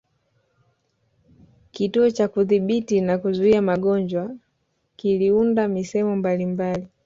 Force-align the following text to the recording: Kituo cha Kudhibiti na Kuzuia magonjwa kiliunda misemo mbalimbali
Kituo 1.71 2.09
cha 2.11 2.27
Kudhibiti 2.27 3.01
na 3.01 3.17
Kuzuia 3.17 3.61
magonjwa 3.61 4.35
kiliunda 4.95 5.67
misemo 5.67 6.15
mbalimbali 6.15 6.87